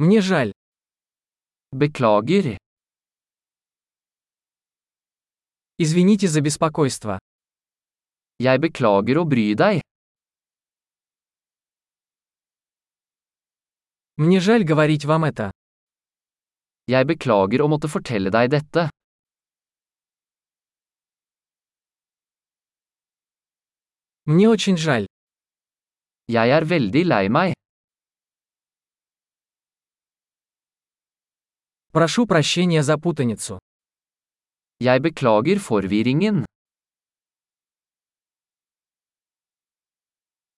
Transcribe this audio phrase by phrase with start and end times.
[0.00, 0.52] Мне жаль.
[1.72, 2.56] Beklager.
[5.76, 7.18] Извините за беспокойство.
[8.38, 9.82] Jeg beklager å bry deg.
[14.22, 15.50] Мне жаль говорить вам это.
[16.86, 18.88] Jeg beklager å måtte fortelle deg dette.
[24.30, 25.10] Мне очень жаль.
[26.30, 27.57] Jeg er veldig lei meg.
[31.90, 33.58] Прошу прощения за путаницу.
[34.80, 36.44] Jeg beklager forvirringen.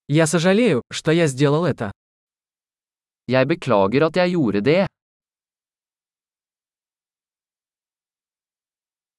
[0.09, 1.93] Я сожалею, что я сделал это.
[3.29, 4.87] Jeg beklager at jeg gjorde det.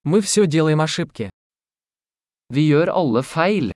[0.04, 1.30] Мы все делаем ошибки.
[2.50, 3.72] Vi gjør alle feil.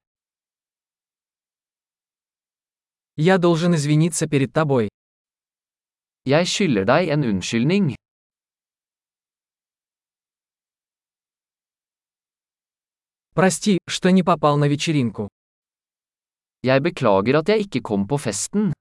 [3.16, 4.90] Я должен извиниться перед тобой.
[6.26, 7.96] Jeg skylder deg en unnskyldning.
[13.36, 15.28] Прости, что не попал на вечеринку.
[16.64, 18.72] Jeg beklager at jeg ikke kom på festen.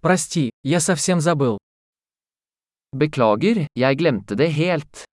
[0.00, 1.58] Прости, я совсем забыл.
[2.92, 5.04] Beklager, jeg glemte det helt.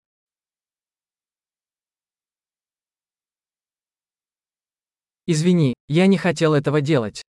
[5.26, 7.24] Извини, я не хотел этого делать.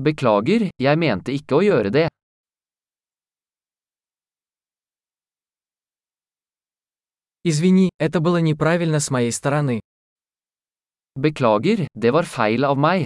[0.00, 2.13] Beklager, jeg mente ikke å gjøre det.
[7.46, 9.80] Извини, это было неправильно с моей стороны.
[11.14, 13.04] Beklager, det var feil av meg.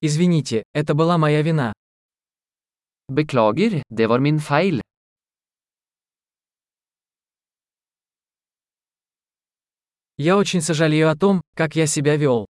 [0.00, 1.74] Извините, это была моя вина.
[3.08, 4.80] Beklager, det var min feil.
[10.16, 12.46] Я очень сожалею о том, как я себя вел.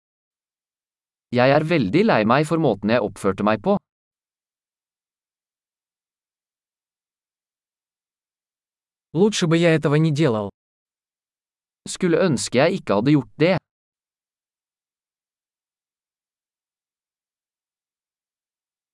[1.32, 3.76] Jeg er veldig lei meg for måten jeg oppførte meg på.
[9.14, 10.50] Лучше бы я этого не делал.
[11.86, 13.58] Skulle ønske jeg ikke hadde gjort det.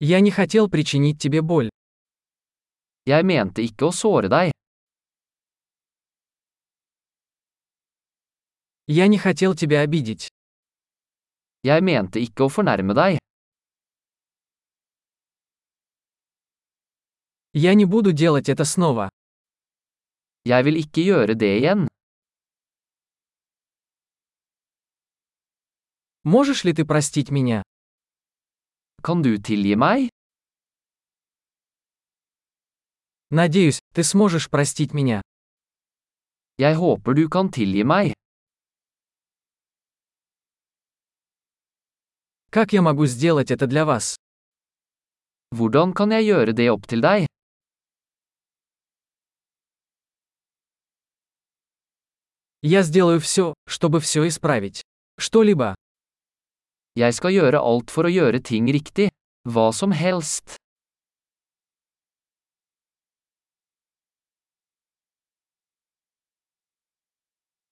[0.00, 1.70] Я не хотел причинить тебе боль.
[3.06, 4.52] Jeg mente ikke å såre deg.
[8.86, 10.28] Я не хотел тебя обидеть.
[11.62, 13.16] Jeg mente ikke å fornærme deg.
[17.54, 19.08] Я не буду делать это снова.
[20.44, 21.88] Jeg vil ikke gjøre det igjen.
[26.24, 27.62] Можешь ли ты простить меня?
[29.02, 30.08] Kan du tilgi meg?
[33.30, 35.20] Надеюсь, ты сможешь простить меня.
[36.58, 38.14] Jeg håper du kan tilgi meg.
[42.50, 44.16] Как я могу сделать это для вас?
[45.52, 47.26] Hvordan kan jeg gjøre det opp til deg?
[52.62, 54.82] Я сделаю все, чтобы все исправить.
[55.18, 55.74] Что-либо.
[56.94, 59.08] Jeg skal gjøre alt for å gjøre ting riktig.
[59.48, 60.56] Hva som helst.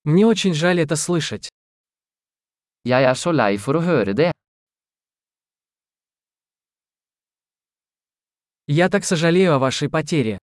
[0.04, 1.50] Мне очень жаль это слышать.
[2.84, 4.32] Jeg er så lei for å høre det.
[8.66, 10.38] Я так сожалею о вашей потере.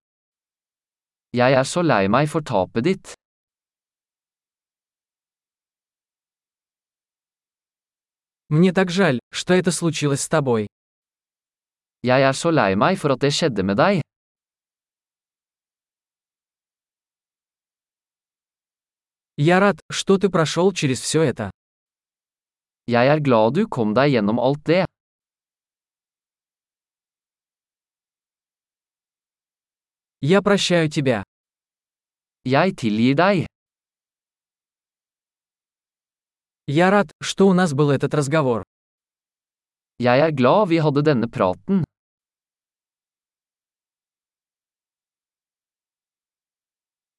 [1.32, 3.25] Jeg er så lei meg for tapet ditt.
[8.48, 10.68] Мне так жаль, что это случилось с тобой.
[12.02, 14.02] Jeg er så lei meg for at det skjedde med deg.
[19.36, 21.50] Я рад, что ты прошел через все это.
[22.86, 24.86] Jeg er glad du kom deg gjennom alt det.
[30.20, 31.24] Я прощаю тебя.
[32.44, 33.55] Jeg tilgir deg.
[40.02, 41.84] Jeg er glad vi hadde denne praten.